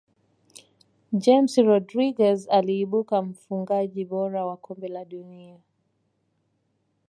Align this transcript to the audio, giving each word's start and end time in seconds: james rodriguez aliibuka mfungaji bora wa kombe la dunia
james 1.23 1.57
rodriguez 1.63 2.47
aliibuka 2.51 3.21
mfungaji 3.21 4.05
bora 4.05 4.45
wa 4.45 4.57
kombe 4.57 4.87
la 4.87 5.05
dunia 5.05 5.59